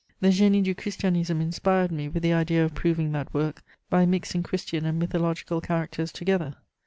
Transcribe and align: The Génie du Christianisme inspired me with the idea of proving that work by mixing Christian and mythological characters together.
The 0.19 0.29
Génie 0.29 0.63
du 0.63 0.73
Christianisme 0.73 1.41
inspired 1.41 1.91
me 1.91 2.09
with 2.09 2.23
the 2.23 2.33
idea 2.33 2.65
of 2.65 2.73
proving 2.73 3.11
that 3.11 3.31
work 3.35 3.61
by 3.87 4.03
mixing 4.07 4.41
Christian 4.41 4.83
and 4.83 4.97
mythological 4.97 5.61
characters 5.61 6.11
together. 6.11 6.55